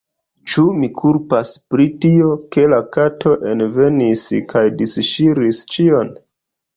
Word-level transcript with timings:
Ĉu 0.51 0.61
mi 0.77 0.87
kulpus 1.01 1.49
pri 1.73 1.83
tio, 2.05 2.29
ke 2.55 2.63
la 2.73 2.79
kato 2.95 3.33
envenis 3.51 4.23
kaj 4.55 4.65
disŝiris 4.81 5.61
ĉion? 5.75 6.11